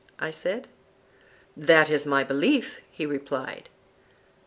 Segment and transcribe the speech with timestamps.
[0.17, 0.67] I said.
[1.55, 3.69] That is my belief, he replied.